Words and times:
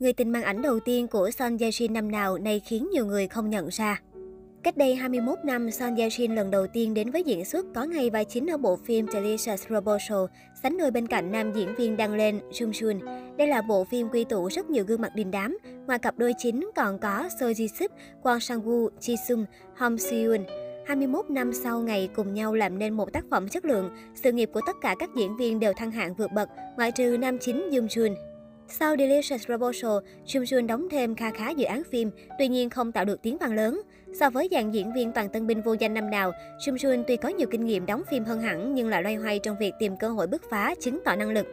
Người 0.00 0.12
tình 0.12 0.32
mang 0.32 0.42
ảnh 0.42 0.62
đầu 0.62 0.80
tiên 0.80 1.08
của 1.08 1.30
Son 1.30 1.56
Ye 1.60 1.70
Jin 1.70 1.92
năm 1.92 2.10
nào 2.10 2.38
nay 2.38 2.60
khiến 2.60 2.88
nhiều 2.92 3.06
người 3.06 3.28
không 3.28 3.50
nhận 3.50 3.68
ra. 3.68 4.00
Cách 4.62 4.76
đây 4.76 4.94
21 4.94 5.38
năm, 5.44 5.70
Son 5.70 5.96
Ye 5.96 6.08
Jin 6.08 6.34
lần 6.34 6.50
đầu 6.50 6.66
tiên 6.66 6.94
đến 6.94 7.10
với 7.10 7.22
diễn 7.22 7.44
xuất 7.44 7.66
có 7.74 7.84
ngay 7.84 8.10
vai 8.10 8.24
chính 8.24 8.46
ở 8.46 8.56
bộ 8.56 8.76
phim 8.76 9.06
Delicious 9.12 9.66
Robot 9.70 10.00
Show, 10.00 10.26
sánh 10.62 10.78
đôi 10.78 10.90
bên 10.90 11.06
cạnh 11.06 11.32
nam 11.32 11.52
diễn 11.52 11.74
viên 11.74 11.96
đăng 11.96 12.14
lên 12.14 12.40
Jung 12.50 12.70
Jun. 12.70 13.00
Đây 13.36 13.48
là 13.48 13.62
bộ 13.62 13.84
phim 13.84 14.08
quy 14.08 14.24
tụ 14.24 14.48
rất 14.48 14.70
nhiều 14.70 14.84
gương 14.84 15.00
mặt 15.00 15.12
đình 15.14 15.30
đám. 15.30 15.58
Ngoài 15.86 15.98
cặp 15.98 16.18
đôi 16.18 16.32
chính 16.38 16.70
còn 16.76 16.98
có 16.98 17.28
So 17.40 17.46
Ji 17.46 17.66
Sup, 17.66 17.90
Kwang 18.22 18.38
Sang 18.38 18.60
Woo, 18.60 18.88
Ji 19.00 19.16
Sung, 19.28 19.44
Hong 19.76 19.98
Seon. 19.98 20.44
21 20.86 21.30
năm 21.30 21.52
sau 21.52 21.80
ngày 21.80 22.08
cùng 22.14 22.34
nhau 22.34 22.54
làm 22.54 22.78
nên 22.78 22.94
một 22.94 23.12
tác 23.12 23.24
phẩm 23.30 23.48
chất 23.48 23.64
lượng, 23.64 23.90
sự 24.14 24.32
nghiệp 24.32 24.50
của 24.52 24.60
tất 24.66 24.76
cả 24.82 24.94
các 24.98 25.10
diễn 25.16 25.36
viên 25.36 25.60
đều 25.60 25.72
thăng 25.72 25.90
hạng 25.90 26.14
vượt 26.14 26.32
bậc, 26.32 26.48
ngoại 26.76 26.92
trừ 26.92 27.16
nam 27.20 27.38
chính 27.38 27.70
Jung 27.70 27.86
Jun. 27.86 28.14
Sau 28.68 28.96
Delicious 28.96 29.46
Proposal, 29.46 29.90
Jung 30.26 30.42
Jun 30.42 30.66
đóng 30.66 30.88
thêm 30.90 31.14
kha 31.14 31.30
khá 31.30 31.50
dự 31.50 31.64
án 31.64 31.82
phim, 31.90 32.10
tuy 32.38 32.48
nhiên 32.48 32.70
không 32.70 32.92
tạo 32.92 33.04
được 33.04 33.22
tiếng 33.22 33.38
vang 33.38 33.54
lớn. 33.54 33.82
So 34.20 34.30
với 34.30 34.48
dàn 34.50 34.70
diễn 34.70 34.92
viên 34.92 35.12
toàn 35.12 35.28
tân 35.28 35.46
binh 35.46 35.62
vô 35.62 35.72
danh 35.72 35.94
năm 35.94 36.10
nào, 36.10 36.32
Jung 36.58 36.76
Jun 36.76 37.04
tuy 37.06 37.16
có 37.16 37.28
nhiều 37.28 37.48
kinh 37.50 37.64
nghiệm 37.64 37.86
đóng 37.86 38.02
phim 38.10 38.24
hơn 38.24 38.40
hẳn 38.40 38.74
nhưng 38.74 38.88
lại 38.88 39.02
loay 39.02 39.14
hoay 39.14 39.38
trong 39.38 39.56
việc 39.60 39.72
tìm 39.78 39.96
cơ 39.96 40.08
hội 40.08 40.26
bứt 40.26 40.42
phá, 40.50 40.74
chứng 40.80 41.00
tỏ 41.04 41.16
năng 41.16 41.30
lực. 41.30 41.46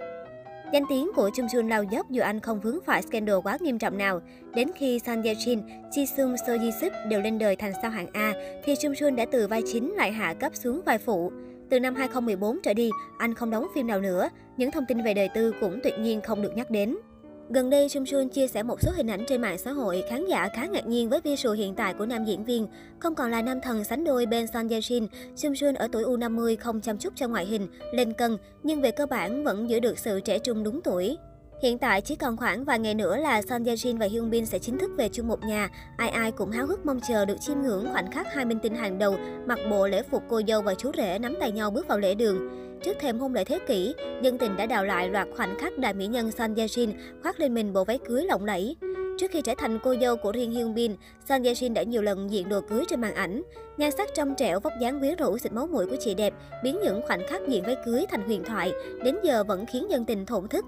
Danh 0.74 0.84
tiếng 0.90 1.12
của 1.16 1.30
Jung 1.30 1.48
Jun 1.48 1.68
lao 1.68 1.84
dốc 1.84 2.10
dù 2.10 2.22
anh 2.22 2.40
không 2.40 2.60
vướng 2.60 2.80
phải 2.86 3.02
scandal 3.02 3.36
quá 3.44 3.58
nghiêm 3.62 3.80
trọng 3.80 3.98
nào. 3.98 4.22
Đến 4.56 4.68
khi 4.76 5.00
Son 5.00 5.24
Ye 5.24 5.34
Jin, 5.34 5.62
Ji 5.92 6.06
Sung, 6.06 6.36
So 6.48 6.54
Ji 6.54 6.72
Sup 6.72 6.92
đều 7.10 7.22
lên 7.22 7.40
đời 7.40 7.56
thành 7.56 7.74
sao 7.82 7.92
hạng 7.92 8.08
A, 8.14 8.34
thì 8.64 8.74
Jung 8.74 8.94
Jun 8.94 9.16
đã 9.16 9.26
từ 9.32 9.48
vai 9.48 9.62
chính 9.74 9.94
lại 9.94 10.12
hạ 10.12 10.34
cấp 10.34 10.56
xuống 10.56 10.82
vai 10.86 10.98
phụ. 10.98 11.32
Từ 11.74 11.80
năm 11.80 11.96
2014 11.96 12.62
trở 12.64 12.74
đi, 12.74 12.90
anh 13.18 13.34
không 13.34 13.50
đóng 13.50 13.68
phim 13.76 13.88
nào 13.88 14.02
nữa. 14.02 14.30
Những 14.58 14.72
thông 14.72 14.86
tin 14.88 15.04
về 15.04 15.14
đời 15.14 15.30
tư 15.36 15.54
cũng 15.62 15.80
tuyệt 15.84 15.94
nhiên 16.00 16.22
không 16.22 16.42
được 16.42 16.56
nhắc 16.56 16.72
đến. 16.72 16.98
Gần 17.50 17.70
đây, 17.70 17.88
Jung 17.88 18.04
Jun 18.04 18.30
chia 18.30 18.48
sẻ 18.48 18.64
một 18.64 18.82
số 18.82 18.92
hình 18.96 19.08
ảnh 19.08 19.26
trên 19.28 19.42
mạng 19.42 19.58
xã 19.58 19.72
hội, 19.72 20.04
khán 20.10 20.26
giả 20.26 20.50
khá 20.56 20.66
ngạc 20.66 20.88
nhiên 20.88 21.10
với 21.10 21.22
visual 21.22 21.58
hiện 21.58 21.76
tại 21.76 21.94
của 21.94 22.06
nam 22.06 22.26
diễn 22.26 22.44
viên. 22.44 22.68
Không 23.00 23.16
còn 23.16 23.32
là 23.32 23.42
nam 23.42 23.62
thần 23.62 23.84
sánh 23.84 24.04
đôi 24.04 24.26
bên 24.26 24.48
Son 24.48 24.68
Ye 24.70 24.80
Jin, 24.80 25.08
Jung 25.36 25.54
Jun 25.54 25.76
ở 25.76 25.88
tuổi 25.92 26.04
U50 26.04 26.56
không 26.60 26.82
chăm 26.82 26.98
chút 26.98 27.14
cho 27.16 27.28
ngoại 27.28 27.46
hình, 27.46 27.68
lên 27.94 28.14
cân, 28.14 28.38
nhưng 28.64 28.82
về 28.82 28.92
cơ 28.92 29.06
bản 29.06 29.44
vẫn 29.44 29.70
giữ 29.70 29.80
được 29.80 30.00
sự 30.00 30.20
trẻ 30.20 30.40
trung 30.40 30.64
đúng 30.64 30.82
tuổi. 30.82 31.18
Hiện 31.64 31.78
tại 31.78 32.02
chỉ 32.02 32.16
còn 32.16 32.38
khoảng 32.38 32.64
vài 32.64 32.80
ngày 32.80 32.94
nữa 32.94 33.18
là 33.18 33.42
Son 33.42 33.64
Ye 33.64 33.76
Jin 33.76 33.98
và 33.98 34.06
Hyun 34.06 34.30
Bin 34.30 34.46
sẽ 34.46 34.60
chính 34.60 34.78
thức 34.78 34.92
về 34.98 35.10
chung 35.10 35.28
một 35.28 35.44
nhà. 35.44 35.70
Ai 35.98 36.10
ai 36.10 36.32
cũng 36.32 36.52
háo 36.52 36.66
hức 36.66 36.86
mong 36.86 37.00
chờ 37.08 37.26
được 37.26 37.36
chiêm 37.40 37.62
ngưỡng 37.62 37.88
khoảnh 37.94 38.12
khắc 38.12 38.34
hai 38.34 38.46
minh 38.46 38.60
tinh 38.60 38.76
hàng 38.76 39.00
đầu 39.00 39.18
mặc 39.46 39.60
bộ 39.70 39.88
lễ 39.88 40.04
phục 40.12 40.24
cô 40.30 40.42
dâu 40.48 40.62
và 40.62 40.76
chú 40.76 40.92
rể 40.98 41.20
nắm 41.20 41.36
tay 41.40 41.52
nhau 41.52 41.72
bước 41.72 41.88
vào 41.88 42.00
lễ 42.00 42.16
đường. 42.16 42.50
Trước 42.84 42.94
thềm 43.00 43.20
hôn 43.20 43.34
lễ 43.34 43.44
thế 43.44 43.60
kỷ, 43.68 43.96
dân 44.22 44.38
tình 44.38 44.58
đã 44.58 44.66
đào 44.66 44.86
lại 44.86 45.10
loạt 45.10 45.28
khoảnh 45.38 45.60
khắc 45.60 45.78
đại 45.78 45.94
mỹ 45.94 46.08
nhân 46.08 46.32
Son 46.32 46.56
Ye 46.56 46.66
Jin 46.66 46.94
khoác 47.24 47.40
lên 47.40 47.54
mình 47.54 47.74
bộ 47.74 47.84
váy 47.84 48.00
cưới 48.08 48.24
lộng 48.24 48.46
lẫy. 48.46 48.76
Trước 49.20 49.32
khi 49.32 49.42
trở 49.42 49.54
thành 49.58 49.80
cô 49.84 49.96
dâu 50.02 50.16
của 50.16 50.32
riêng 50.32 50.52
Hyun 50.52 50.74
Bin, 50.74 50.96
Son 51.30 51.44
Ye 51.44 51.54
Jin 51.54 51.74
đã 51.74 51.84
nhiều 51.84 52.02
lần 52.02 52.32
diện 52.32 52.50
đồ 52.50 52.62
cưới 52.62 52.84
trên 52.90 53.02
màn 53.02 53.16
ảnh. 53.16 53.42
Nhan 53.78 53.92
sắc 53.92 54.10
trong 54.14 54.36
trẻo, 54.38 54.60
vóc 54.60 54.74
dáng 54.82 55.00
quyến 55.00 55.16
rũ, 55.16 55.38
xịt 55.38 55.54
máu 55.54 55.68
mũi 55.68 55.86
của 55.86 55.98
chị 56.00 56.14
đẹp, 56.14 56.34
biến 56.64 56.80
những 56.84 57.02
khoảnh 57.08 57.28
khắc 57.28 57.42
diện 57.48 57.64
váy 57.64 57.76
cưới 57.86 58.06
thành 58.12 58.26
huyền 58.26 58.44
thoại, 58.44 58.72
đến 59.04 59.16
giờ 59.24 59.44
vẫn 59.44 59.66
khiến 59.66 59.86
dân 59.90 60.06
tình 60.06 60.26
thổn 60.26 60.48
thức. 60.48 60.66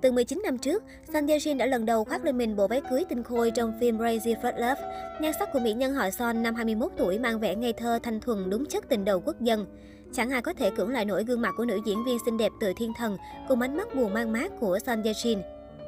Từ 0.00 0.12
19 0.12 0.40
năm 0.44 0.58
trước, 0.58 0.82
Son 1.12 1.26
Ye 1.26 1.38
Jin 1.38 1.56
đã 1.56 1.66
lần 1.66 1.86
đầu 1.86 2.04
khoác 2.04 2.24
lên 2.24 2.38
mình 2.38 2.56
bộ 2.56 2.66
váy 2.66 2.80
cưới 2.90 3.04
tinh 3.08 3.22
khôi 3.22 3.50
trong 3.50 3.72
phim 3.80 3.98
Crazy 3.98 4.34
First 4.42 4.56
Love. 4.56 4.82
Nhan 5.20 5.32
sắc 5.38 5.52
của 5.52 5.58
mỹ 5.58 5.72
nhân 5.72 5.94
họ 5.94 6.10
Son 6.10 6.42
năm 6.42 6.54
21 6.54 6.92
tuổi 6.96 7.18
mang 7.18 7.40
vẻ 7.40 7.54
ngây 7.54 7.72
thơ 7.72 7.98
thanh 8.02 8.20
thuần 8.20 8.50
đúng 8.50 8.66
chất 8.66 8.88
tình 8.88 9.04
đầu 9.04 9.20
quốc 9.20 9.40
dân. 9.40 9.66
Chẳng 10.12 10.30
ai 10.30 10.42
có 10.42 10.52
thể 10.52 10.70
cưỡng 10.70 10.88
lại 10.88 11.04
nổi 11.04 11.24
gương 11.24 11.40
mặt 11.40 11.54
của 11.56 11.64
nữ 11.64 11.80
diễn 11.86 12.04
viên 12.04 12.18
xinh 12.24 12.36
đẹp 12.36 12.52
từ 12.60 12.72
thiên 12.76 12.92
thần 12.96 13.16
cùng 13.48 13.60
ánh 13.60 13.76
mắt 13.76 13.94
buồn 13.94 14.14
mang 14.14 14.32
mát 14.32 14.52
của 14.60 14.78
Son 14.86 15.02
Ye 15.02 15.12
Jin. 15.12 15.42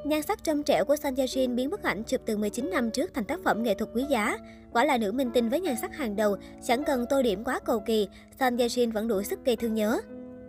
Nhan 0.04 0.22
sắc 0.22 0.44
trong 0.44 0.62
trẻo 0.62 0.84
của 0.84 0.96
Son 0.96 1.14
Ye 1.14 1.26
Jin 1.26 1.54
biến 1.54 1.70
bức 1.70 1.82
ảnh 1.82 2.02
chụp 2.04 2.20
từ 2.26 2.36
19 2.36 2.70
năm 2.70 2.90
trước 2.90 3.14
thành 3.14 3.24
tác 3.24 3.40
phẩm 3.44 3.62
nghệ 3.62 3.74
thuật 3.74 3.90
quý 3.94 4.04
giá. 4.08 4.38
Quả 4.72 4.84
là 4.84 4.98
nữ 4.98 5.12
minh 5.12 5.30
tinh 5.34 5.48
với 5.48 5.60
nhan 5.60 5.76
sắc 5.80 5.96
hàng 5.96 6.16
đầu, 6.16 6.36
chẳng 6.64 6.84
cần 6.84 7.06
tô 7.10 7.22
điểm 7.22 7.44
quá 7.44 7.60
cầu 7.64 7.80
kỳ, 7.86 8.08
Son 8.40 8.56
Ye 8.56 8.66
Jin 8.66 8.92
vẫn 8.92 9.08
đủ 9.08 9.22
sức 9.22 9.44
gây 9.44 9.56
thương 9.56 9.74
nhớ. 9.74 10.00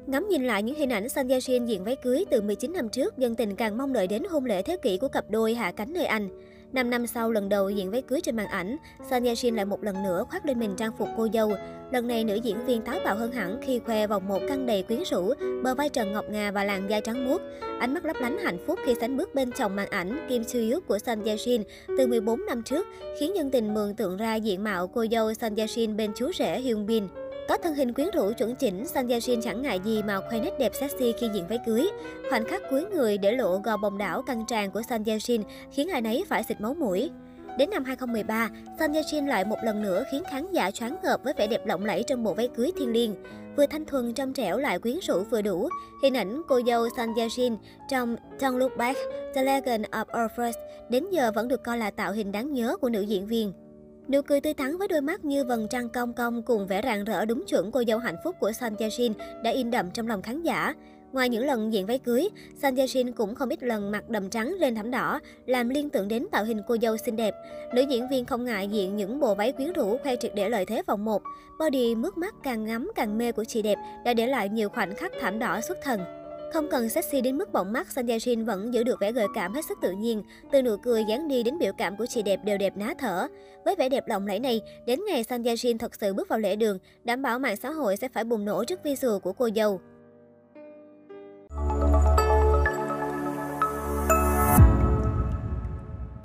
Ngắm 0.08 0.28
nhìn 0.30 0.44
lại 0.44 0.64
những 0.64 0.76
hình 0.76 0.90
ảnh 0.90 1.10
Son 1.10 1.28
Ye 1.28 1.40
Jin 1.40 1.66
diện 1.66 1.84
váy 1.84 1.96
cưới 1.96 2.26
từ 2.32 2.42
19 2.42 2.74
năm 2.74 2.90
trước, 2.90 3.18
dân 3.18 3.36
tình 3.36 3.56
càng 3.56 3.78
mong 3.78 3.94
đợi 3.94 4.08
đến 4.08 4.24
hôn 4.30 4.46
lễ 4.46 4.62
thế 4.62 4.78
kỷ 4.78 4.98
của 4.98 5.08
cặp 5.08 5.26
đôi 5.30 5.54
hạ 5.54 5.72
cánh 5.72 5.94
nơi 5.94 6.06
Anh. 6.06 6.30
5 6.74 6.90
năm 6.90 7.08
sau 7.08 7.32
lần 7.32 7.50
đầu 7.50 7.70
diện 7.70 7.92
váy 7.92 8.02
cưới 8.02 8.22
trên 8.22 8.36
màn 8.36 8.48
ảnh, 8.48 8.78
Son 9.10 9.24
Ye 9.24 9.34
Jin 9.34 9.56
lại 9.56 9.66
một 9.66 9.84
lần 9.84 10.04
nữa 10.04 10.26
khoác 10.30 10.46
lên 10.46 10.60
mình 10.60 10.76
trang 10.78 10.92
phục 10.98 11.08
cô 11.18 11.28
dâu. 11.34 11.52
Lần 11.92 12.08
này 12.08 12.24
nữ 12.24 12.36
diễn 12.36 12.66
viên 12.66 12.82
táo 12.82 13.00
bạo 13.06 13.16
hơn 13.16 13.32
hẳn 13.32 13.62
khi 13.62 13.80
khoe 13.80 14.08
vòng 14.08 14.28
một 14.28 14.40
căng 14.48 14.66
đầy 14.66 14.84
quyến 14.84 15.00
rũ, 15.12 15.34
bờ 15.64 15.76
vai 15.76 15.90
trần 15.90 16.14
ngọc 16.14 16.26
ngà 16.30 16.52
và 16.52 16.64
làn 16.64 16.90
da 16.90 17.00
trắng 17.00 17.30
muốt. 17.30 17.42
Ánh 17.80 17.94
mắt 17.94 18.06
lấp 18.06 18.16
lánh 18.22 18.38
hạnh 18.38 18.58
phúc 18.68 18.80
khi 18.86 18.96
sánh 19.00 19.18
bước 19.18 19.36
bên 19.36 19.52
chồng 19.52 19.76
màn 19.76 19.90
ảnh 19.90 20.26
Kim 20.30 20.44
Soo 20.44 20.60
Hyuk 20.60 20.88
của 20.88 21.00
Son 21.00 21.24
Ye 21.24 21.36
Jin 21.36 21.64
từ 21.98 22.08
14 22.08 22.46
năm 22.46 22.64
trước, 22.64 22.88
khiến 23.20 23.36
dân 23.36 23.52
tình 23.52 23.74
mường 23.74 23.96
tượng 23.96 24.18
ra 24.18 24.36
diện 24.36 24.64
mạo 24.64 24.88
cô 24.88 25.06
dâu 25.12 25.34
Son 25.34 25.56
Ye 25.56 25.66
Jin 25.66 25.96
bên 25.96 26.12
chú 26.16 26.32
rể 26.40 26.60
Hyun 26.60 26.86
Bin. 26.86 27.04
Có 27.48 27.58
thân 27.58 27.76
hình 27.76 27.94
quyến 27.94 28.08
rũ 28.14 28.32
chuẩn 28.38 28.56
chỉnh, 28.56 28.88
Sang 28.88 29.08
Jae-jin 29.08 29.42
chẳng 29.42 29.62
ngại 29.62 29.80
gì 29.84 30.04
mà 30.04 30.20
khoe 30.30 30.40
nét 30.40 30.52
đẹp 30.60 30.72
sexy 30.76 31.14
khi 31.20 31.30
diện 31.34 31.48
váy 31.48 31.60
cưới. 31.66 31.90
Khoảnh 32.30 32.46
khắc 32.46 32.62
cuối 32.70 32.86
người 32.86 33.18
để 33.18 33.32
lộ 33.32 33.58
gò 33.58 33.78
bồng 33.78 33.98
đảo 33.98 34.22
căng 34.22 34.46
tràn 34.48 34.72
của 34.72 34.82
Sang 34.90 35.04
Jae-jin 35.04 35.44
khiến 35.72 35.90
ai 35.90 36.02
nấy 36.02 36.24
phải 36.30 36.44
xịt 36.44 36.62
máu 36.62 36.74
mũi. 36.74 37.12
Đến 37.58 37.70
năm 37.70 37.84
2013, 37.84 38.50
Son 38.80 38.94
Ye 38.94 39.02
Jin 39.02 39.28
lại 39.28 39.46
một 39.46 39.58
lần 39.64 39.82
nữa 39.82 40.04
khiến 40.12 40.24
khán 40.32 40.52
giả 40.52 40.72
choáng 40.72 40.96
ngợp 41.04 41.24
với 41.24 41.34
vẻ 41.38 41.48
đẹp 41.48 41.66
lộng 41.66 41.86
lẫy 41.86 42.04
trong 42.08 42.24
bộ 42.24 42.34
váy 42.34 42.48
cưới 42.48 42.72
thiên 42.78 42.92
liêng. 42.92 43.16
Vừa 43.58 43.66
thanh 43.66 43.86
thuần 43.86 44.14
trong 44.14 44.34
trẻo 44.34 44.58
lại 44.58 44.80
quyến 44.80 45.00
rũ 45.08 45.24
vừa 45.24 45.42
đủ, 45.42 45.70
hình 46.04 46.18
ảnh 46.18 46.42
cô 46.48 46.62
dâu 46.68 46.88
Son 46.98 47.14
Ye 47.16 47.28
Jin 47.28 47.58
trong 47.90 48.16
Don't 48.40 48.58
Look 48.58 48.78
Back, 48.78 49.00
The 49.36 49.44
Legend 49.44 49.86
of 49.86 50.24
Our 50.24 50.32
First 50.32 50.60
đến 50.90 51.06
giờ 51.12 51.32
vẫn 51.36 51.48
được 51.48 51.64
coi 51.64 51.78
là 51.78 51.92
tạo 51.92 52.12
hình 52.12 52.32
đáng 52.32 52.54
nhớ 52.54 52.76
của 52.82 52.90
nữ 52.90 53.02
diễn 53.02 53.28
viên. 53.28 53.54
Nụ 54.10 54.22
cười 54.22 54.42
tươi 54.42 54.54
tắn 54.54 54.78
với 54.78 54.88
đôi 54.88 55.02
mắt 55.02 55.26
như 55.26 55.44
vầng 55.46 55.68
trăng 55.70 55.90
cong 55.90 56.14
cong 56.14 56.44
cùng 56.44 56.68
vẻ 56.68 56.82
rạng 56.84 57.04
rỡ 57.04 57.26
đúng 57.26 57.44
chuẩn 57.48 57.72
cô 57.72 57.84
dâu 57.88 58.00
hạnh 58.00 58.16
phúc 58.24 58.36
của 58.40 58.52
Son 58.52 58.76
Jae-shin 58.76 59.14
đã 59.44 59.52
in 59.52 59.72
đậm 59.72 59.92
trong 59.92 60.08
lòng 60.08 60.22
khán 60.22 60.42
giả. 60.42 60.74
Ngoài 61.12 61.30
những 61.30 61.46
lần 61.46 61.74
diện 61.74 61.86
váy 61.86 62.00
cưới, 62.00 62.30
Son 62.62 62.76
Jae-shin 62.76 63.14
cũng 63.14 63.36
không 63.36 63.50
ít 63.50 63.64
lần 63.64 63.92
mặc 63.92 64.10
đầm 64.10 64.30
trắng 64.30 64.56
lên 64.60 64.76
thảm 64.76 64.92
đỏ, 64.92 65.20
làm 65.46 65.70
liên 65.70 65.90
tưởng 65.90 66.08
đến 66.08 66.26
tạo 66.32 66.46
hình 66.46 66.62
cô 66.68 66.78
dâu 66.82 66.98
xinh 66.98 67.16
đẹp. 67.16 67.34
Nữ 67.74 67.82
diễn 67.90 68.08
viên 68.10 68.26
không 68.26 68.46
ngại 68.46 68.68
diện 68.68 68.96
những 68.96 69.20
bộ 69.20 69.36
váy 69.36 69.52
quyến 69.52 69.74
rũ 69.74 69.98
khoe 70.04 70.16
triệt 70.16 70.32
để 70.36 70.50
lợi 70.50 70.66
thế 70.66 70.82
vòng 70.88 71.06
1. 71.06 71.22
Body 71.60 71.96
mướt 71.96 72.18
mắt 72.18 72.36
càng 72.44 72.66
ngắm 72.66 72.92
càng 72.96 73.18
mê 73.18 73.32
của 73.32 73.44
chị 73.44 73.62
đẹp 73.62 73.78
đã 74.06 74.14
để 74.14 74.28
lại 74.28 74.50
nhiều 74.50 74.70
khoảnh 74.70 74.96
khắc 74.96 75.12
thảm 75.22 75.40
đỏ 75.40 75.62
xuất 75.62 75.78
thần. 75.84 76.23
Không 76.54 76.68
cần 76.70 76.90
sexy 76.90 77.22
đến 77.22 77.38
mức 77.38 77.52
bỏng 77.54 77.74
mắt, 77.74 77.92
Son 77.92 78.08
Ye 78.08 78.18
vẫn 78.46 78.74
giữ 78.74 78.84
được 78.84 79.00
vẻ 79.00 79.12
gợi 79.12 79.28
cảm 79.36 79.54
hết 79.54 79.66
sức 79.66 79.78
tự 79.82 79.92
nhiên. 79.92 80.24
Từ 80.52 80.62
nụ 80.62 80.78
cười 80.78 81.04
dáng 81.04 81.28
đi 81.28 81.44
đến 81.44 81.58
biểu 81.58 81.74
cảm 81.78 81.98
của 81.98 82.06
chị 82.06 82.22
đẹp 82.22 82.40
đều 82.44 82.58
đẹp 82.58 82.78
ná 82.78 82.94
thở. 83.00 83.28
Với 83.66 83.76
vẻ 83.76 83.90
đẹp 83.90 84.08
lộng 84.08 84.28
lẫy 84.28 84.40
này, 84.40 84.62
đến 84.88 85.00
ngày 85.08 85.24
Son 85.24 85.44
Ye 85.44 85.56
thật 85.80 85.96
sự 85.96 86.14
bước 86.14 86.30
vào 86.30 86.40
lễ 86.40 86.56
đường, 86.56 86.80
đảm 87.04 87.22
bảo 87.22 87.40
mạng 87.40 87.56
xã 87.56 87.72
hội 87.72 87.98
sẽ 87.98 88.10
phải 88.10 88.24
bùng 88.24 88.46
nổ 88.46 88.64
trước 88.64 88.84
visual 88.84 89.20
của 89.20 89.34
cô 89.34 89.50
dâu. 89.56 89.82